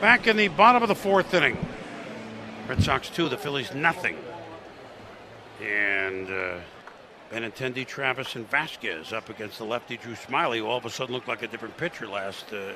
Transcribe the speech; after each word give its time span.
Back 0.00 0.26
in 0.26 0.36
the 0.36 0.48
bottom 0.48 0.82
of 0.82 0.88
the 0.88 0.94
fourth 0.94 1.32
inning. 1.32 1.56
Red 2.68 2.82
Sox 2.82 3.08
2, 3.08 3.30
the 3.30 3.38
Phillies 3.38 3.72
nothing. 3.72 4.18
And 5.62 6.28
uh, 6.28 6.58
Benintendi, 7.32 7.86
Travis, 7.86 8.36
and 8.36 8.48
Vazquez 8.50 9.14
up 9.14 9.30
against 9.30 9.56
the 9.56 9.64
lefty 9.64 9.96
Drew 9.96 10.12
Smyly, 10.12 10.58
who 10.58 10.66
all 10.66 10.76
of 10.76 10.84
a 10.84 10.90
sudden 10.90 11.14
looked 11.14 11.28
like 11.28 11.42
a 11.42 11.46
different 11.46 11.78
pitcher 11.78 12.06
last 12.06 12.52
uh, 12.52 12.72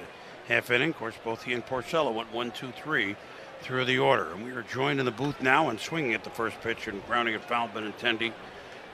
half 0.49 0.71
inning. 0.71 0.91
Of 0.91 0.97
course, 0.97 1.15
both 1.23 1.43
he 1.43 1.53
and 1.53 1.65
Porcello 1.65 2.15
went 2.15 2.33
one, 2.33 2.53
two, 2.53 2.73
three 2.73 3.17
through 3.61 3.85
the 3.85 3.99
order. 3.99 4.33
And 4.33 4.43
we 4.43 4.53
are 4.53 4.63
joined 4.63 4.99
in 4.99 5.05
the 5.05 5.13
booth 5.13 5.43
now 5.43 5.69
and 5.69 5.79
swinging 5.79 6.15
at 6.15 6.25
the 6.25 6.31
first 6.31 6.59
pitch 6.63 6.89
and 6.89 7.05
grounding 7.07 7.35
a 7.35 7.39
foul 7.39 7.69
Benintendi 7.69 8.33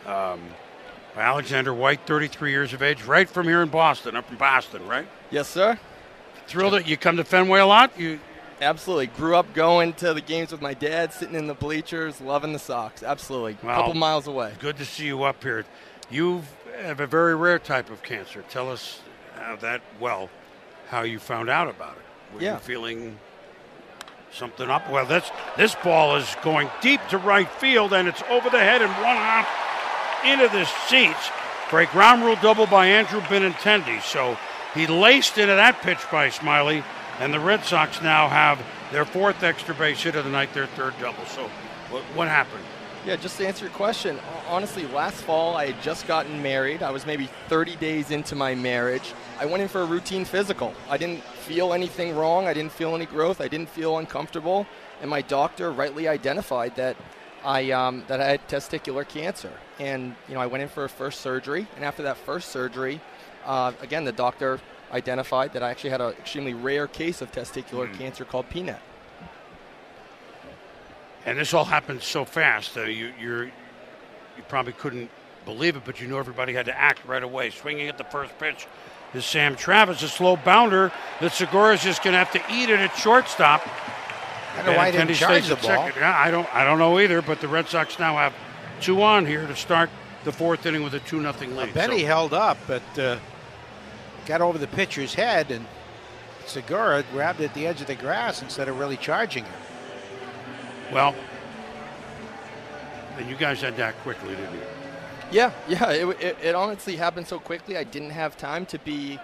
um, 0.04 0.40
by 1.14 1.22
Alexander 1.22 1.72
White, 1.72 2.00
33 2.06 2.50
years 2.50 2.72
of 2.72 2.82
age, 2.82 3.04
right 3.04 3.30
from 3.30 3.46
here 3.46 3.62
in 3.62 3.68
Boston, 3.68 4.16
up 4.16 4.26
from 4.26 4.36
Boston, 4.36 4.84
right? 4.88 5.06
Yes, 5.30 5.48
sir. 5.48 5.78
Thrilled 6.46 6.74
that 6.74 6.86
you 6.86 6.96
come 6.96 7.16
to 7.16 7.24
Fenway 7.24 7.60
a 7.60 7.66
lot. 7.66 7.98
You 7.98 8.20
Absolutely. 8.60 9.08
Grew 9.08 9.36
up 9.36 9.52
going 9.52 9.92
to 9.94 10.14
the 10.14 10.20
games 10.22 10.50
with 10.50 10.62
my 10.62 10.72
dad, 10.72 11.12
sitting 11.12 11.34
in 11.34 11.46
the 11.46 11.54
bleachers, 11.54 12.20
loving 12.22 12.54
the 12.54 12.58
Sox. 12.58 13.02
Absolutely. 13.02 13.52
A 13.52 13.74
couple 13.74 13.92
miles 13.94 14.26
away. 14.26 14.54
Good 14.58 14.78
to 14.78 14.84
see 14.86 15.04
you 15.06 15.24
up 15.24 15.42
here. 15.42 15.66
You 16.10 16.42
have 16.80 17.00
a 17.00 17.06
very 17.06 17.34
rare 17.34 17.58
type 17.58 17.90
of 17.90 18.02
cancer. 18.02 18.42
Tell 18.48 18.70
us 18.72 19.00
how 19.38 19.56
that, 19.56 19.82
well, 20.00 20.30
how 20.88 21.02
you 21.02 21.18
found 21.18 21.50
out 21.50 21.68
about 21.68 21.96
it. 21.98 22.34
Were 22.34 22.40
Yeah. 22.40 22.54
you 22.54 22.60
feeling 22.60 23.18
something 24.32 24.70
up? 24.70 24.88
Well, 24.90 25.04
this, 25.04 25.30
this 25.58 25.74
ball 25.74 26.16
is 26.16 26.34
going 26.42 26.70
deep 26.80 27.00
to 27.10 27.18
right 27.18 27.50
field, 27.50 27.92
and 27.92 28.08
it's 28.08 28.22
over 28.30 28.48
the 28.48 28.58
head 28.60 28.80
and 28.80 28.90
one 28.92 29.16
hop 29.16 29.46
into 30.24 30.48
the 30.48 30.64
seats 30.88 31.28
for 31.68 31.80
a 31.80 31.86
ground 31.86 32.24
rule 32.24 32.36
double 32.40 32.66
by 32.66 32.86
Andrew 32.86 33.20
Benintendi. 33.22 34.00
So 34.00 34.38
he 34.74 34.86
laced 34.86 35.38
into 35.38 35.54
that 35.54 35.80
pitch 35.82 35.98
by 36.10 36.28
Smyly, 36.28 36.84
and 37.18 37.32
the 37.32 37.40
Red 37.40 37.64
Sox 37.64 38.02
now 38.02 38.28
have 38.28 38.62
their 38.92 39.04
fourth 39.04 39.42
extra 39.42 39.74
base 39.74 40.02
hit 40.02 40.16
of 40.16 40.24
the 40.24 40.30
night, 40.30 40.52
their 40.54 40.66
third 40.66 40.94
double. 41.00 41.24
So 41.26 41.48
what, 41.90 42.02
what 42.14 42.28
happened? 42.28 42.64
Yeah, 43.06 43.14
just 43.14 43.38
to 43.38 43.46
answer 43.46 43.66
your 43.66 43.74
question, 43.74 44.18
honestly, 44.48 44.84
last 44.88 45.22
fall 45.22 45.56
I 45.56 45.66
had 45.66 45.80
just 45.80 46.08
gotten 46.08 46.42
married. 46.42 46.82
I 46.82 46.90
was 46.90 47.06
maybe 47.06 47.28
30 47.48 47.76
days 47.76 48.10
into 48.10 48.34
my 48.34 48.56
marriage. 48.56 49.14
I 49.38 49.46
went 49.46 49.62
in 49.62 49.68
for 49.68 49.82
a 49.82 49.84
routine 49.84 50.24
physical. 50.24 50.74
I 50.90 50.96
didn't 50.96 51.22
feel 51.22 51.72
anything 51.72 52.16
wrong. 52.16 52.48
I 52.48 52.52
didn't 52.52 52.72
feel 52.72 52.96
any 52.96 53.06
growth. 53.06 53.40
I 53.40 53.46
didn't 53.46 53.68
feel 53.68 53.98
uncomfortable, 53.98 54.66
and 55.00 55.08
my 55.08 55.22
doctor 55.22 55.70
rightly 55.70 56.08
identified 56.08 56.74
that 56.76 56.96
I 57.44 57.70
um, 57.70 58.02
that 58.08 58.20
I 58.20 58.26
had 58.26 58.48
testicular 58.48 59.06
cancer. 59.06 59.52
And 59.78 60.16
you 60.28 60.34
know, 60.34 60.40
I 60.40 60.46
went 60.46 60.62
in 60.62 60.68
for 60.68 60.84
a 60.84 60.88
first 60.88 61.20
surgery, 61.20 61.68
and 61.76 61.84
after 61.84 62.02
that 62.02 62.16
first 62.16 62.48
surgery, 62.48 63.00
uh, 63.46 63.72
again, 63.80 64.04
the 64.04 64.12
doctor 64.12 64.60
identified 64.92 65.52
that 65.54 65.62
I 65.62 65.70
actually 65.70 65.90
had 65.90 66.00
an 66.00 66.10
extremely 66.12 66.54
rare 66.54 66.86
case 66.86 67.22
of 67.22 67.32
testicular 67.32 67.92
cancer 67.98 68.24
called 68.24 68.48
PNET. 68.50 68.78
And 71.24 71.38
this 71.38 71.52
all 71.54 71.64
happened 71.64 72.02
so 72.02 72.24
fast. 72.24 72.76
Uh, 72.76 72.82
you 72.82 73.12
you're, 73.20 73.44
you 73.44 74.42
probably 74.48 74.72
couldn't 74.72 75.10
believe 75.44 75.76
it, 75.76 75.82
but 75.84 76.00
you 76.00 76.06
knew 76.06 76.18
everybody 76.18 76.52
had 76.52 76.66
to 76.66 76.78
act 76.78 77.04
right 77.04 77.22
away. 77.22 77.50
Swinging 77.50 77.88
at 77.88 77.98
the 77.98 78.04
first 78.04 78.38
pitch 78.38 78.66
is 79.14 79.24
Sam 79.24 79.56
Travis, 79.56 80.02
a 80.02 80.08
slow 80.08 80.36
bounder 80.36 80.92
that 81.20 81.32
Segura 81.32 81.74
is 81.74 81.82
just 81.82 82.02
going 82.02 82.12
to 82.12 82.18
have 82.18 82.30
to 82.32 82.42
eat 82.52 82.68
it 82.70 82.78
at 82.78 82.94
shortstop. 82.96 83.62
I 83.66 84.56
don't 84.58 84.66
know 84.66 84.76
why 84.78 84.86
he 84.90 84.92
didn't 84.96 85.10
Benintendi 85.10 85.14
charge 85.18 85.46
the 85.48 85.56
ball. 85.56 85.64
second. 85.64 86.00
Yeah, 86.00 86.16
I 86.16 86.30
don't 86.30 86.48
I 86.54 86.64
don't 86.64 86.78
know 86.78 86.98
either. 87.00 87.22
But 87.22 87.40
the 87.40 87.48
Red 87.48 87.68
Sox 87.68 87.98
now 87.98 88.16
have 88.16 88.32
two 88.80 89.02
on 89.02 89.26
here 89.26 89.46
to 89.46 89.56
start 89.56 89.90
the 90.24 90.32
fourth 90.32 90.64
inning 90.64 90.82
with 90.84 90.94
a 90.94 91.00
two 91.00 91.20
nothing 91.20 91.56
lead. 91.56 91.74
Benny 91.74 92.00
So- 92.00 92.06
held 92.06 92.34
up, 92.34 92.56
but 92.68 92.98
uh, 92.98 93.18
got 94.26 94.40
over 94.42 94.58
the 94.58 94.66
pitcher's 94.66 95.14
head, 95.14 95.50
and 95.50 95.64
Segura 96.46 97.04
grabbed 97.12 97.40
it 97.40 97.46
at 97.46 97.54
the 97.54 97.66
edge 97.66 97.80
of 97.80 97.86
the 97.86 97.94
grass 97.94 98.42
instead 98.42 98.68
of 98.68 98.78
really 98.78 98.96
charging 98.96 99.44
him. 99.44 99.54
well, 100.92 101.14
and 103.18 103.28
you 103.28 103.36
guys 103.36 103.60
had 103.62 103.76
that 103.76 103.96
quickly, 104.02 104.34
didn't 104.34 104.54
you? 104.54 104.60
Yeah, 105.32 105.50
yeah. 105.68 105.90
It, 105.90 106.06
it, 106.22 106.36
it 106.42 106.54
honestly 106.54 106.96
happened 106.96 107.26
so 107.26 107.38
quickly. 107.38 107.76
I 107.76 107.84
didn't 107.84 108.10
have 108.10 108.36
time 108.36 108.66
to 108.66 108.78
be 108.78 109.18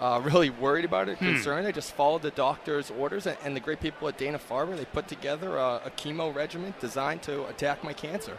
uh, 0.00 0.20
really 0.24 0.50
worried 0.50 0.84
about 0.84 1.08
it, 1.08 1.18
Hmm. 1.18 1.34
concerned. 1.34 1.66
I 1.66 1.72
just 1.72 1.92
followed 1.92 2.22
the 2.22 2.30
doctor's 2.30 2.90
orders, 2.90 3.26
and, 3.26 3.36
and 3.44 3.54
the 3.56 3.60
great 3.60 3.80
people 3.80 4.08
at 4.08 4.16
Dana 4.16 4.38
Farber. 4.38 4.76
They 4.76 4.84
put 4.86 5.08
together 5.08 5.56
a, 5.56 5.80
a 5.84 5.90
chemo 5.96 6.34
regimen 6.34 6.72
designed 6.80 7.22
to 7.22 7.46
attack 7.46 7.82
my 7.84 7.92
cancer. 7.92 8.38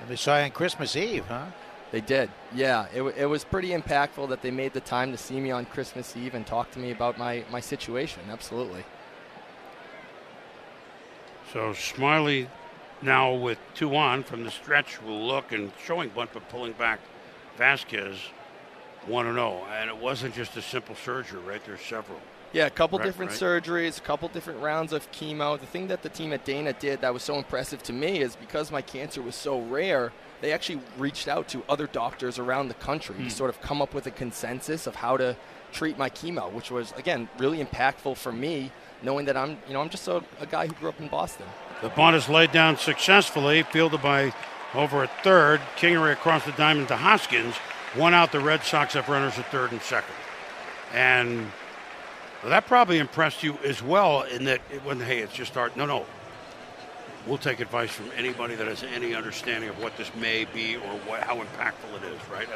And 0.00 0.08
they 0.08 0.16
saw 0.16 0.36
you 0.38 0.44
on 0.44 0.50
Christmas 0.50 0.94
Eve, 0.96 1.24
huh? 1.26 1.46
They 1.94 2.00
did. 2.00 2.28
Yeah, 2.52 2.86
it, 2.92 3.02
it 3.02 3.26
was 3.26 3.44
pretty 3.44 3.68
impactful 3.68 4.28
that 4.30 4.42
they 4.42 4.50
made 4.50 4.72
the 4.72 4.80
time 4.80 5.12
to 5.12 5.16
see 5.16 5.38
me 5.38 5.52
on 5.52 5.64
Christmas 5.64 6.16
Eve 6.16 6.34
and 6.34 6.44
talk 6.44 6.72
to 6.72 6.80
me 6.80 6.90
about 6.90 7.18
my, 7.18 7.44
my 7.52 7.60
situation. 7.60 8.20
Absolutely. 8.32 8.82
So 11.52 11.70
Smyly 11.70 12.48
now 13.00 13.32
with 13.32 13.58
two 13.76 13.94
on 13.94 14.24
from 14.24 14.42
the 14.42 14.50
stretch 14.50 15.00
will 15.02 15.24
look 15.24 15.52
and 15.52 15.70
showing 15.84 16.08
bunt 16.08 16.30
but 16.34 16.48
pulling 16.48 16.72
back 16.72 16.98
Vazquez 17.56 18.16
1 19.06 19.32
0. 19.32 19.64
And 19.70 19.88
it 19.88 19.96
wasn't 19.96 20.34
just 20.34 20.56
a 20.56 20.62
simple 20.62 20.96
surgery, 20.96 21.42
right? 21.42 21.64
There's 21.64 21.80
several. 21.80 22.18
Yeah, 22.54 22.66
a 22.66 22.70
couple 22.70 22.98
Right, 22.98 23.04
different 23.04 23.32
right. 23.32 23.40
surgeries, 23.40 23.98
a 23.98 24.00
couple 24.00 24.28
different 24.28 24.60
rounds 24.62 24.92
of 24.92 25.10
chemo. 25.12 25.58
The 25.60 25.66
thing 25.66 25.88
that 25.88 26.02
the 26.02 26.08
team 26.08 26.32
at 26.32 26.44
Dana 26.44 26.72
did 26.72 27.00
that 27.02 27.12
was 27.12 27.22
so 27.22 27.36
impressive 27.36 27.82
to 27.82 27.92
me 27.92 28.20
is 28.20 28.36
because 28.36 28.70
my 28.70 28.80
cancer 28.80 29.20
was 29.20 29.34
so 29.34 29.60
rare, 29.60 30.12
they 30.40 30.52
actually 30.52 30.80
reached 30.96 31.26
out 31.28 31.48
to 31.48 31.62
other 31.68 31.86
doctors 31.88 32.38
around 32.38 32.68
the 32.68 32.74
country 32.74 33.16
Hmm. 33.16 33.24
to 33.24 33.30
sort 33.30 33.50
of 33.50 33.60
come 33.60 33.82
up 33.82 33.92
with 33.92 34.06
a 34.06 34.10
consensus 34.12 34.86
of 34.86 34.94
how 34.96 35.16
to 35.16 35.36
treat 35.72 35.98
my 35.98 36.08
chemo, 36.08 36.50
which 36.52 36.70
was 36.70 36.92
again 36.96 37.28
really 37.38 37.62
impactful 37.62 38.16
for 38.16 38.30
me, 38.30 38.70
knowing 39.02 39.26
that 39.26 39.36
I'm, 39.36 39.58
you 39.66 39.74
know, 39.74 39.80
I'm 39.80 39.90
just 39.90 40.06
a, 40.06 40.22
a 40.40 40.46
guy 40.46 40.68
who 40.68 40.72
grew 40.74 40.88
up 40.90 41.00
in 41.00 41.08
Boston. 41.08 41.46
The 41.82 41.88
bunt 41.88 42.14
is 42.14 42.28
laid 42.28 42.52
down 42.52 42.78
successfully, 42.78 43.64
fielded 43.64 44.00
by 44.00 44.32
over 44.74 45.02
at 45.02 45.10
third. 45.24 45.60
Kingery 45.76 46.12
across 46.12 46.44
the 46.44 46.52
diamond 46.52 46.86
to 46.88 46.96
Hoskins. 46.96 47.56
One 47.96 48.14
out, 48.14 48.30
the 48.30 48.38
Red 48.40 48.62
Sox 48.62 48.94
have 48.94 49.08
runners 49.08 49.38
at 49.38 49.50
third 49.50 49.72
and 49.72 49.82
second. 49.82 50.14
And 50.92 51.50
that 52.50 52.66
probably 52.66 52.98
impressed 52.98 53.42
you 53.42 53.58
as 53.64 53.82
well 53.82 54.22
in 54.22 54.44
that 54.44 54.60
it 54.72 54.84
wasn't, 54.84 55.04
hey, 55.04 55.20
it's 55.20 55.32
just 55.32 55.56
art. 55.56 55.76
No, 55.76 55.86
no. 55.86 56.06
We'll 57.26 57.38
take 57.38 57.60
advice 57.60 57.90
from 57.90 58.10
anybody 58.18 58.54
that 58.54 58.66
has 58.66 58.82
any 58.82 59.14
understanding 59.14 59.70
of 59.70 59.82
what 59.82 59.96
this 59.96 60.14
may 60.14 60.44
be 60.44 60.76
or 60.76 60.92
what, 61.06 61.22
how 61.22 61.36
impactful 61.36 61.96
it 61.96 62.04
is, 62.12 62.20
right? 62.30 62.46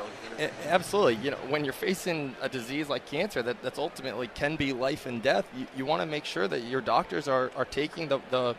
Absolutely. 0.67 1.15
You 1.25 1.31
know, 1.31 1.39
when 1.49 1.65
you're 1.65 1.73
facing 1.73 2.37
a 2.43 2.51
disease 2.51 2.91
like 2.91 3.07
cancer 3.07 3.43
that, 3.43 3.63
that's 3.63 3.79
ultimately 3.79 4.29
can 4.29 4.57
be 4.57 4.75
life 4.75 5.07
and 5.07 5.23
death, 5.23 5.47
you, 5.57 5.67
you 5.75 5.87
want 5.87 6.03
to 6.03 6.07
make 6.07 6.27
sure 6.27 6.47
that 6.49 6.65
your 6.65 6.83
doctors 6.83 7.29
are, 7.29 7.51
are 7.57 7.65
taking 7.65 8.09
the, 8.09 8.21
the, 8.31 8.55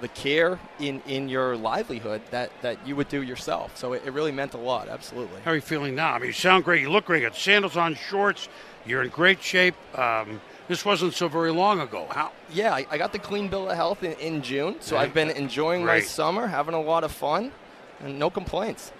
the 0.00 0.06
care 0.08 0.60
in, 0.78 1.02
in 1.08 1.28
your 1.28 1.56
livelihood 1.56 2.22
that, 2.30 2.52
that 2.62 2.78
you 2.86 2.94
would 2.94 3.08
do 3.08 3.22
yourself. 3.22 3.76
So 3.76 3.94
it, 3.94 4.02
it 4.06 4.12
really 4.12 4.30
meant 4.30 4.54
a 4.54 4.58
lot. 4.58 4.88
Absolutely. 4.88 5.40
How 5.40 5.50
are 5.50 5.56
you 5.56 5.60
feeling 5.60 5.96
now? 5.96 6.12
I 6.12 6.18
mean, 6.20 6.28
you 6.28 6.32
sound 6.32 6.62
great. 6.62 6.80
You 6.80 6.90
look 6.90 7.06
great. 7.06 7.22
You 7.22 7.28
got 7.28 7.36
sandals 7.36 7.76
on, 7.76 7.96
shorts. 7.96 8.48
You're 8.86 9.02
in 9.02 9.08
great 9.08 9.42
shape. 9.42 9.74
Um, 9.98 10.40
this 10.70 10.84
wasn't 10.84 11.12
so 11.12 11.26
very 11.26 11.50
long 11.50 11.80
ago. 11.80 12.06
How? 12.10 12.30
Yeah, 12.48 12.72
I, 12.72 12.86
I 12.92 12.96
got 12.96 13.12
the 13.12 13.18
clean 13.18 13.48
bill 13.48 13.68
of 13.68 13.74
health 13.74 14.04
in, 14.04 14.12
in 14.12 14.40
June, 14.40 14.76
so 14.78 14.94
Yeah. 14.94 15.00
I've 15.02 15.12
been 15.12 15.28
enjoying 15.30 15.84
my 15.84 15.98
summer, 15.98 16.46
having 16.46 16.74
a 16.74 16.80
lot 16.80 17.02
of 17.02 17.10
fun, 17.10 17.50
and 17.98 18.20
no 18.20 18.30
complaints. 18.30 18.92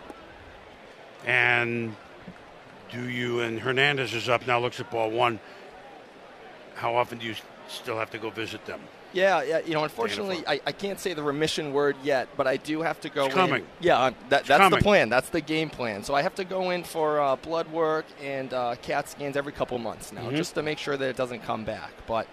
And 1.25 1.94
do 2.90 3.08
you? 3.08 3.40
And 3.43 3.61
Hernandez 3.61 4.14
is 4.14 4.28
up 4.28 4.49
now. 4.49 4.58
Looks 4.58 4.81
at 4.81 4.90
ball 4.90 5.12
one. 5.12 5.38
How 6.75 6.96
often 6.96 7.19
do 7.19 7.26
you 7.26 7.37
still 7.69 7.99
have 7.99 8.11
to 8.11 8.19
go 8.19 8.31
visit 8.31 8.66
them? 8.66 8.81
Yeah, 9.12 9.43
yeah. 9.43 9.59
You 9.61 9.75
know, 9.75 9.83
unfortunately, 9.85 10.45
I, 10.47 10.61
I 10.67 10.73
can't 10.73 10.99
say 11.01 11.15
the 11.15 11.23
remission 11.23 11.73
word 11.73 11.97
yet, 12.03 12.29
but 12.37 12.47
I 12.47 12.57
do 12.57 12.83
have 12.83 13.01
to 13.01 13.09
go. 13.09 13.27
It's 13.27 13.35
in- 13.35 13.41
coming. 13.41 13.67
Yeah, 13.81 13.99
uh, 13.99 14.11
that, 14.29 14.45
that's 14.47 14.59
coming. 14.61 14.79
the 14.79 14.83
plan. 14.83 15.09
That's 15.09 15.29
the 15.31 15.41
game 15.41 15.69
plan. 15.71 16.05
So 16.05 16.15
I 16.15 16.23
have 16.23 16.35
to 16.37 16.45
go 16.45 16.71
in 16.71 16.85
for 16.85 17.21
uh, 17.21 17.37
blood 17.37 17.67
work 17.73 18.07
and 18.23 18.53
uh, 18.55 18.77
CAT 18.83 19.09
scans 19.09 19.37
every 19.37 19.53
couple 19.53 19.79
months 19.79 20.12
now, 20.12 20.23
Mhm. 20.31 20.37
just 20.37 20.55
to 20.55 20.62
make 20.62 20.79
sure 20.79 20.97
that 20.97 21.09
it 21.09 21.17
doesn't 21.17 21.41
come 21.43 21.65
back. 21.65 21.91
But 22.07 22.27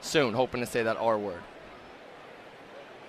soon, 0.00 0.34
hoping 0.34 0.60
to 0.60 0.66
say 0.66 0.82
that 0.82 0.96
R 0.96 1.18
word. 1.18 1.42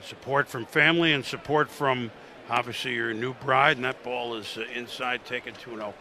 Support 0.04 0.48
from 0.48 0.66
family 0.66 1.14
and 1.14 1.26
support 1.26 1.70
from 1.70 2.12
obviously 2.50 2.94
your 2.94 3.14
new 3.14 3.34
bride, 3.36 3.78
and 3.78 3.86
that 3.86 4.04
ball 4.04 4.36
is 4.36 4.58
uh, 4.58 4.66
inside, 4.76 5.26
taken 5.26 5.54
2 5.56 5.72
0. 5.78 5.94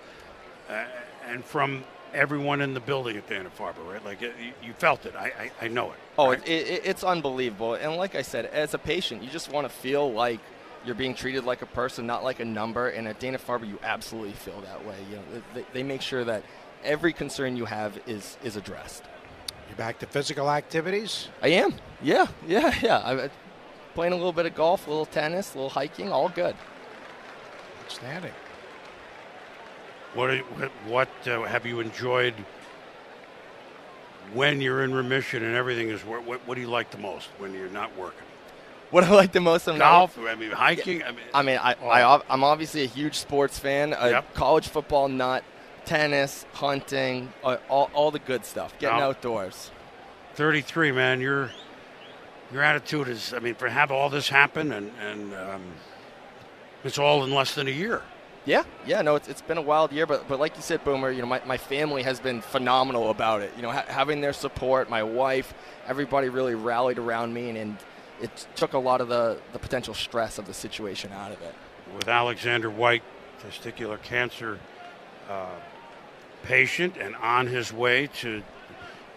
Uh, 0.68 0.84
and 1.28 1.44
from 1.44 1.84
everyone 2.14 2.60
in 2.60 2.74
the 2.74 2.80
building 2.80 3.16
at 3.16 3.28
Dana 3.28 3.50
Farber, 3.50 3.84
right? 3.86 4.04
Like 4.04 4.22
it, 4.22 4.34
you 4.62 4.72
felt 4.74 5.04
it. 5.06 5.14
I, 5.16 5.50
I, 5.60 5.64
I 5.66 5.68
know 5.68 5.92
it. 5.92 5.98
Oh, 6.18 6.30
right? 6.30 6.48
it, 6.48 6.68
it, 6.68 6.82
it's 6.84 7.04
unbelievable. 7.04 7.74
And 7.74 7.96
like 7.96 8.14
I 8.14 8.22
said, 8.22 8.46
as 8.46 8.74
a 8.74 8.78
patient, 8.78 9.22
you 9.22 9.30
just 9.30 9.50
want 9.50 9.66
to 9.68 9.72
feel 9.72 10.12
like 10.12 10.40
you're 10.86 10.94
being 10.94 11.14
treated 11.14 11.44
like 11.44 11.62
a 11.62 11.66
person, 11.66 12.06
not 12.06 12.24
like 12.24 12.40
a 12.40 12.44
number. 12.44 12.88
And 12.88 13.08
at 13.08 13.18
Dana 13.18 13.38
Farber, 13.38 13.68
you 13.68 13.78
absolutely 13.82 14.32
feel 14.32 14.60
that 14.62 14.84
way. 14.86 14.96
You 15.10 15.16
know, 15.16 15.42
they, 15.54 15.64
they 15.72 15.82
make 15.82 16.02
sure 16.02 16.24
that 16.24 16.44
every 16.84 17.12
concern 17.12 17.56
you 17.56 17.64
have 17.64 17.98
is 18.06 18.36
is 18.42 18.56
addressed. 18.56 19.04
You're 19.68 19.76
back 19.76 19.98
to 20.00 20.06
physical 20.06 20.50
activities. 20.50 21.28
I 21.42 21.48
am. 21.48 21.74
Yeah, 22.02 22.26
yeah, 22.46 22.74
yeah. 22.82 23.02
I'm 23.04 23.30
playing 23.94 24.12
a 24.12 24.16
little 24.16 24.32
bit 24.32 24.46
of 24.46 24.54
golf, 24.54 24.86
a 24.86 24.90
little 24.90 25.06
tennis, 25.06 25.54
a 25.54 25.58
little 25.58 25.70
hiking, 25.70 26.12
all 26.12 26.28
good. 26.28 26.54
Outstanding. 27.84 28.32
What 30.14 30.38
what 30.86 31.08
uh, 31.26 31.42
have 31.42 31.66
you 31.66 31.80
enjoyed 31.80 32.34
when 34.32 34.60
you're 34.60 34.84
in 34.84 34.94
remission 34.94 35.42
and 35.44 35.54
everything 35.54 35.88
is 35.88 36.04
what, 36.04 36.24
what, 36.24 36.46
what 36.46 36.54
do 36.54 36.60
you 36.60 36.68
like 36.68 36.90
the 36.90 36.98
most 36.98 37.28
when 37.38 37.52
you're 37.52 37.68
not 37.68 37.96
working? 37.96 38.26
What 38.90 39.04
I 39.04 39.10
like 39.10 39.32
the 39.32 39.40
most 39.40 39.66
of 39.66 39.76
golf. 39.76 40.16
I 40.18 40.34
mean 40.36 40.52
hiking. 40.52 41.02
I 41.02 41.10
mean, 41.10 41.20
I 41.34 41.42
mean, 41.42 41.58
I, 41.60 41.74
oh. 41.82 41.88
I 41.88 42.22
am 42.32 42.44
obviously 42.44 42.84
a 42.84 42.86
huge 42.86 43.16
sports 43.16 43.58
fan. 43.58 43.92
Uh, 43.92 44.06
yep. 44.06 44.34
College 44.34 44.68
football, 44.68 45.08
not 45.08 45.42
tennis, 45.84 46.46
hunting, 46.52 47.32
uh, 47.42 47.56
all, 47.68 47.90
all 47.92 48.10
the 48.10 48.20
good 48.20 48.44
stuff. 48.44 48.72
Getting 48.78 48.98
now, 48.98 49.08
outdoors. 49.08 49.70
33, 50.34 50.92
man. 50.92 51.20
Your 51.20 51.50
your 52.52 52.62
attitude 52.62 53.08
is. 53.08 53.34
I 53.34 53.40
mean, 53.40 53.56
for 53.56 53.68
have 53.68 53.90
all 53.90 54.08
this 54.08 54.28
happen 54.28 54.70
and 54.70 54.92
and 55.00 55.34
um, 55.34 55.62
it's 56.84 56.98
all 56.98 57.24
in 57.24 57.32
less 57.32 57.54
than 57.54 57.66
a 57.66 57.72
year. 57.72 58.02
Yeah, 58.46 58.64
yeah, 58.86 59.00
no, 59.00 59.16
it's, 59.16 59.26
it's 59.26 59.40
been 59.40 59.56
a 59.56 59.62
wild 59.62 59.90
year, 59.90 60.06
but 60.06 60.28
but 60.28 60.38
like 60.38 60.54
you 60.56 60.62
said, 60.62 60.84
Boomer, 60.84 61.10
you 61.10 61.22
know, 61.22 61.26
my, 61.26 61.40
my 61.46 61.56
family 61.56 62.02
has 62.02 62.20
been 62.20 62.42
phenomenal 62.42 63.08
about 63.08 63.40
it. 63.40 63.52
You 63.56 63.62
know, 63.62 63.70
ha- 63.70 63.86
having 63.88 64.20
their 64.20 64.34
support, 64.34 64.90
my 64.90 65.02
wife, 65.02 65.54
everybody 65.86 66.28
really 66.28 66.54
rallied 66.54 66.98
around 66.98 67.32
me, 67.32 67.48
and, 67.48 67.56
and 67.56 67.76
it 68.20 68.46
took 68.54 68.74
a 68.74 68.78
lot 68.78 69.00
of 69.00 69.08
the, 69.08 69.38
the 69.52 69.58
potential 69.58 69.94
stress 69.94 70.38
of 70.38 70.46
the 70.46 70.52
situation 70.52 71.10
out 71.12 71.32
of 71.32 71.40
it. 71.40 71.54
With 71.96 72.08
Alexander 72.08 72.68
White, 72.70 73.02
testicular 73.42 74.00
cancer 74.02 74.58
uh, 75.30 75.46
patient, 76.42 76.96
and 76.98 77.16
on 77.16 77.46
his 77.46 77.72
way 77.72 78.08
to 78.18 78.42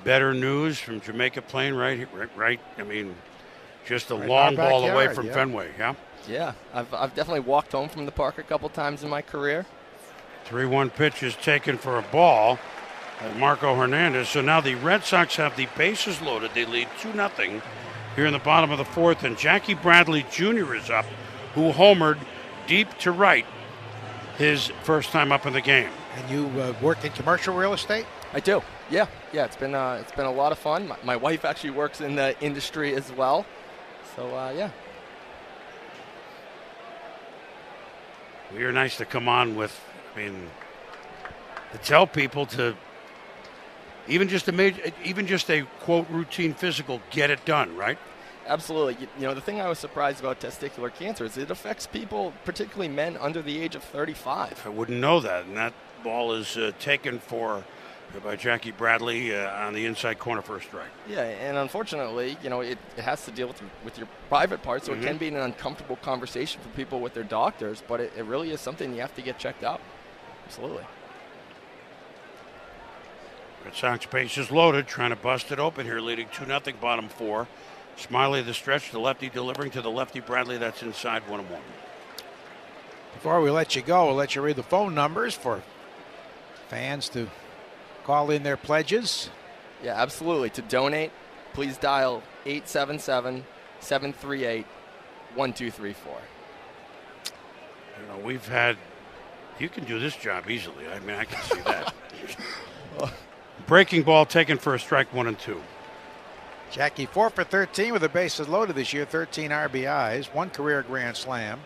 better 0.06 0.34
news 0.34 0.80
from 0.80 1.02
Jamaica 1.02 1.42
Plain, 1.42 1.74
right, 1.74 2.08
right, 2.14 2.30
right 2.38 2.60
I 2.78 2.84
mean, 2.84 3.14
just 3.88 4.12
a 4.12 4.16
right 4.16 4.28
long 4.28 4.56
ball 4.56 4.88
away 4.90 5.14
from 5.14 5.28
yeah. 5.28 5.34
Fenway, 5.34 5.72
yeah. 5.78 5.96
Yeah, 6.28 6.54
I've, 6.74 6.94
I've 6.94 7.16
definitely 7.16 7.42
walked 7.42 7.72
home 7.72 7.88
from 7.88 8.06
the 8.06 8.12
park 8.12 8.38
a 8.38 8.44
couple 8.44 8.68
times 8.70 9.04
in 9.04 9.10
my 9.10 9.22
career. 9.22 9.66
3 10.46 10.66
1 10.66 10.90
pitch 10.92 11.24
is 11.24 11.36
taken 11.36 11.78
for 11.78 11.98
a 11.98 12.02
ball. 12.02 12.60
By 13.20 13.34
Marco 13.34 13.74
Hernandez. 13.76 14.30
So 14.30 14.42
now 14.42 14.62
the 14.62 14.76
Red 14.76 15.04
Sox 15.04 15.38
have 15.38 15.56
the 15.56 15.68
bases 15.76 16.22
loaded. 16.22 16.52
They 16.54 16.66
lead 16.66 16.88
2 17.02 17.14
0 17.14 17.62
here 18.16 18.26
in 18.26 18.34
the 18.34 18.40
bottom 18.40 18.72
of 18.72 18.78
the 18.78 18.86
fourth, 18.86 19.24
and 19.24 19.38
Jackie 19.38 19.74
Bradley 19.74 20.26
Jr. 20.32 20.76
is 20.76 20.90
up, 20.90 21.06
who 21.56 21.72
homered 21.72 22.20
deep 22.68 22.96
to 23.00 23.12
right 23.12 23.46
his 24.38 24.68
first 24.84 25.10
time 25.10 25.32
up 25.32 25.46
in 25.46 25.54
the 25.54 25.62
game. 25.62 25.90
And 26.16 26.30
you 26.30 26.62
uh, 26.62 26.74
work 26.82 27.04
in 27.04 27.12
commercial 27.12 27.56
real 27.56 27.74
estate? 27.74 28.06
I 28.34 28.40
do. 28.40 28.62
Yeah, 28.90 29.08
yeah. 29.34 29.46
It's 29.46 29.56
been 29.56 29.74
uh, 29.74 29.98
it's 30.02 30.12
been 30.12 30.26
a 30.26 30.32
lot 30.32 30.52
of 30.52 30.60
fun. 30.60 30.88
My, 30.88 30.98
my, 31.04 31.16
wife 31.16 31.44
actually 31.44 31.72
works 31.72 32.02
in 32.02 32.16
the 32.16 32.40
industry 32.42 32.96
as 32.96 33.12
well, 33.12 33.46
so 34.18 34.36
uh, 34.36 34.52
yeah, 34.58 34.72
you're 38.58 38.72
nice 38.72 38.98
to 38.98 39.06
come 39.06 39.30
on 39.30 39.56
with. 39.56 39.80
I 40.16 40.20
mean, 40.20 40.50
to 41.72 41.78
tell 41.78 42.08
people 42.08 42.48
to 42.48 42.76
even 44.08 44.28
just 44.28 44.48
a 44.48 44.52
major, 44.52 44.82
even 45.06 45.28
just 45.28 45.52
a 45.52 45.68
quote 45.82 46.10
routine 46.10 46.56
physical, 46.56 47.00
get 47.12 47.30
it 47.30 47.46
done, 47.46 47.76
right? 47.78 48.00
Absolutely. 48.48 48.98
You, 49.02 49.08
you 49.20 49.28
know, 49.28 49.36
the 49.36 49.42
thing 49.42 49.62
I 49.62 49.70
was 49.70 49.78
surprised 49.78 50.20
about 50.20 50.40
testicular 50.40 50.92
cancer 50.92 51.26
is 51.26 51.38
it 51.38 51.52
affects 51.52 51.86
people, 51.86 52.34
particularly 52.44 52.88
men 52.88 53.18
under 53.18 53.44
the 53.44 53.62
age 53.62 53.76
of 53.76 53.84
35. 53.84 54.64
I 54.66 54.70
wouldn't 54.70 55.00
know 55.00 55.20
that, 55.20 55.46
and 55.46 55.56
that 55.58 55.74
ball 56.04 56.34
is 56.34 56.58
uh, 56.58 56.72
taken 56.80 57.20
for 57.20 57.64
by 58.24 58.36
Jackie 58.36 58.72
Bradley 58.72 59.36
uh, 59.36 59.66
on 59.66 59.74
the 59.74 59.86
inside 59.86 60.20
corner 60.20 60.42
for 60.42 60.58
a 60.58 60.62
strike. 60.62 60.90
Yeah, 61.08 61.22
and 61.22 61.58
unfortunately, 61.58 62.38
you 62.42 62.50
know, 62.50 62.62
it, 62.62 62.78
it 62.98 63.04
has 63.04 63.24
to 63.26 63.32
deal 63.32 63.48
with 63.48 63.62
your, 63.62 63.70
with 63.84 63.98
your 63.98 64.08
private 64.30 64.64
part, 64.64 64.84
so 64.84 64.92
mm-hmm. 64.92 65.02
it 65.02 65.06
can 65.06 65.14
mm-hmm. 65.16 65.20
be 65.20 65.28
an 65.30 65.38
uncomfortable 65.38 65.98
conversation 65.98 66.62
for 66.62 66.70
people 66.70 67.00
with 67.00 67.14
their 67.14 67.24
doctors, 67.24 67.84
but 67.88 68.00
it, 68.00 68.14
it 68.18 68.26
really 68.26 68.52
is 68.52 68.60
something 68.60 68.94
you 68.94 69.02
have 69.02 69.16
to 69.16 69.22
get 69.22 69.38
checked 69.38 69.64
out. 69.64 69.82
Absolutely. 70.46 70.84
Red 73.66 73.76
Sox 73.76 74.06
base 74.06 74.38
is 74.38 74.50
loaded, 74.50 74.88
trying 74.88 75.10
to 75.10 75.16
bust 75.16 75.52
it 75.52 75.60
open 75.60 75.86
here, 75.86 76.00
leading 76.00 76.28
2 76.32 76.46
0 76.46 76.62
bottom 76.80 77.10
four. 77.10 77.48
Smyly 77.98 78.46
the 78.46 78.54
stretch, 78.54 78.92
the 78.92 79.00
lefty 79.00 79.28
delivering 79.28 79.72
to 79.72 79.82
the 79.82 79.90
lefty 79.90 80.20
Bradley. 80.20 80.58
That's 80.58 80.84
inside 80.84 81.28
one 81.28 81.40
and 81.40 81.50
one. 81.50 81.62
Before 83.14 83.42
we 83.42 83.50
let 83.50 83.76
you 83.76 83.82
go, 83.82 84.06
we'll 84.06 84.16
let 84.16 84.36
you 84.36 84.42
read 84.42 84.56
the 84.56 84.64
phone 84.64 84.94
numbers 84.94 85.34
for 85.34 85.64
fans 86.70 87.10
to 87.10 87.28
call 88.08 88.32
in 88.32 88.42
their 88.42 88.58
pledges? 88.58 89.30
Yeah, 89.84 90.02
absolutely. 90.02 90.50
To 90.52 90.62
donate, 90.64 91.12
please 91.54 91.78
dial 91.78 92.24
877 92.46 93.44
738 93.82 94.66
1234. 95.36 96.14
You 98.00 98.08
know, 98.08 98.26
we've 98.26 98.48
had, 98.48 98.78
you 99.60 99.68
can 99.68 99.84
do 99.84 100.00
this 100.00 100.16
job 100.16 100.50
easily. 100.50 100.88
I 100.88 101.00
mean, 101.00 101.18
I 101.18 101.26
can 101.26 101.44
see 101.44 101.62
that. 101.64 101.94
Breaking 103.68 104.04
ball 104.04 104.26
taken 104.26 104.58
for 104.58 104.74
a 104.74 104.80
strike 104.80 105.14
one 105.14 105.28
and 105.28 105.38
two. 105.38 105.62
Jackie, 106.72 107.06
four 107.08 107.30
for 107.30 107.44
13 107.44 107.92
with 107.92 108.02
the 108.02 108.10
bases 108.10 108.48
loaded 108.48 108.76
this 108.78 108.94
year, 108.94 109.06
13 109.06 109.52
RBIs, 109.52 110.34
one 110.34 110.50
career 110.50 110.82
grand 110.84 111.18
slam. 111.18 111.60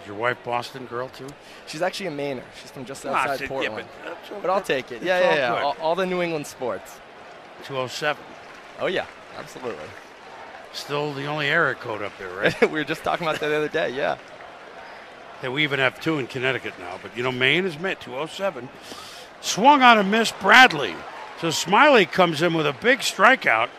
Is 0.00 0.06
your 0.06 0.16
wife 0.16 0.38
Boston 0.44 0.86
girl 0.86 1.08
too? 1.08 1.26
She's 1.66 1.82
actually 1.82 2.06
a 2.06 2.10
Mainer. 2.10 2.42
She's 2.60 2.70
from 2.70 2.84
just 2.84 3.04
ah, 3.04 3.14
outside 3.14 3.48
Portland. 3.48 3.88
Yeah, 4.04 4.14
but, 4.30 4.42
but, 4.42 4.50
I'll 4.50 4.62
take 4.62 4.90
it. 4.92 5.02
Yeah, 5.02 5.20
yeah, 5.20 5.34
yeah. 5.34 5.62
All, 5.62 5.76
all, 5.80 5.94
the 5.94 6.06
New 6.06 6.22
England 6.22 6.46
sports. 6.46 6.98
207. 7.64 8.22
Oh 8.80 8.86
yeah, 8.86 9.06
absolutely. 9.38 9.84
Still 10.72 11.12
the 11.12 11.26
only 11.26 11.48
area 11.48 11.74
code 11.74 12.02
up 12.02 12.12
there, 12.18 12.32
right? 12.34 12.60
we 12.70 12.78
were 12.78 12.84
just 12.84 13.04
talking 13.04 13.26
about 13.26 13.40
that 13.40 13.48
the 13.48 13.56
other 13.56 13.68
day. 13.68 13.90
Yeah. 13.90 14.16
Yeah, 15.42 15.50
we 15.50 15.62
even 15.62 15.78
have 15.78 16.00
two 16.00 16.18
in 16.18 16.26
Connecticut 16.26 16.74
now, 16.78 16.98
but 17.02 17.16
you 17.16 17.22
know 17.22 17.32
Maine 17.32 17.64
is 17.64 17.78
met 17.78 18.00
207. 18.00 18.68
Swung 19.40 19.82
on 19.82 19.98
a 19.98 20.04
miss, 20.04 20.32
Bradley. 20.32 20.94
So 21.40 21.48
Smyly 21.48 22.10
comes 22.10 22.42
in 22.42 22.52
with 22.52 22.66
a 22.66 22.74
big 22.74 22.98
strikeout, 22.98 23.70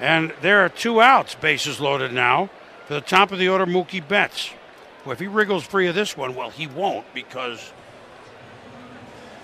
and 0.00 0.32
there 0.42 0.64
are 0.64 0.68
two 0.68 1.00
outs. 1.00 1.34
Bases 1.36 1.80
loaded 1.80 2.12
now 2.12 2.50
for 2.86 2.94
the 2.94 3.00
top 3.00 3.30
of 3.30 3.38
the 3.38 3.48
order, 3.48 3.66
Mookie 3.66 4.06
Betts. 4.06 4.50
Well, 5.04 5.12
if 5.12 5.20
he 5.20 5.26
wriggles 5.26 5.64
free 5.64 5.86
of 5.86 5.94
this 5.94 6.16
one, 6.16 6.34
well, 6.34 6.50
he 6.50 6.66
won't 6.66 7.12
because 7.12 7.72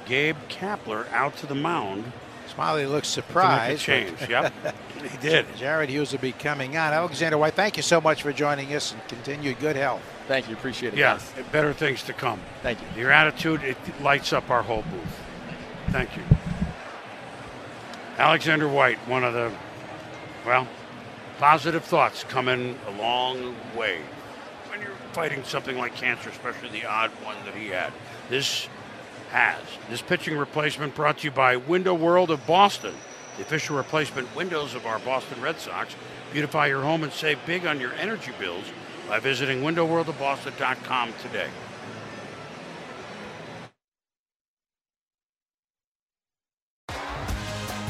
Gabe 0.07 0.37
Kapler 0.49 1.11
out 1.12 1.37
to 1.38 1.47
the 1.47 1.55
mound. 1.55 2.12
Smyly 2.49 2.90
looks 2.90 3.09
surprised. 3.09 3.83
change, 3.83 4.29
yep. 4.29 4.52
he 5.02 5.17
did. 5.19 5.47
Jared 5.57 5.88
Hughes 5.88 6.12
will 6.12 6.19
be 6.19 6.33
coming 6.33 6.76
on. 6.76 6.93
Alexander 6.93 7.38
White, 7.38 7.55
thank 7.55 7.76
you 7.76 7.83
so 7.83 8.00
much 8.00 8.23
for 8.23 8.33
joining 8.33 8.75
us 8.75 8.93
and 8.93 9.07
continued 9.07 9.61
good 9.61 9.76
health. 9.76 10.02
Thank 10.26 10.49
you. 10.49 10.55
Appreciate 10.55 10.95
it. 10.95 10.99
Yeah, 10.99 11.21
better 11.52 11.73
things 11.73 12.02
to 12.05 12.12
come. 12.12 12.40
Thank 12.62 12.81
you. 12.81 13.02
Your 13.02 13.12
attitude, 13.12 13.62
it 13.62 13.76
lights 14.00 14.33
up 14.33 14.50
our 14.50 14.62
whole 14.62 14.83
booth. 14.83 15.21
Thank 15.90 16.17
you. 16.17 16.23
Alexander 18.19 18.69
White, 18.69 18.99
one 19.09 19.25
of 19.25 19.33
the, 19.33 19.52
well, 20.45 20.67
positive 21.38 21.85
thoughts 21.85 22.25
coming 22.25 22.79
a 22.88 22.90
long 22.93 23.55
way 23.76 24.00
fighting 25.12 25.42
something 25.44 25.76
like 25.76 25.94
cancer, 25.94 26.30
especially 26.30 26.68
the 26.70 26.86
odd 26.86 27.10
one 27.24 27.36
that 27.44 27.54
he 27.54 27.68
had. 27.68 27.92
This 28.28 28.68
has. 29.30 29.60
This 29.88 30.02
pitching 30.02 30.36
replacement 30.36 30.94
brought 30.94 31.18
to 31.18 31.24
you 31.24 31.30
by 31.30 31.56
Window 31.56 31.94
World 31.94 32.30
of 32.30 32.46
Boston, 32.46 32.94
the 33.36 33.42
official 33.42 33.76
replacement 33.76 34.34
windows 34.34 34.74
of 34.74 34.86
our 34.86 34.98
Boston 35.00 35.40
Red 35.40 35.58
Sox. 35.58 35.94
Beautify 36.32 36.68
your 36.68 36.82
home 36.82 37.02
and 37.02 37.12
save 37.12 37.38
big 37.46 37.66
on 37.66 37.80
your 37.80 37.92
energy 37.94 38.32
bills 38.38 38.64
by 39.08 39.18
visiting 39.18 39.62
windowworldofboston.com 39.62 41.12
today. 41.20 41.48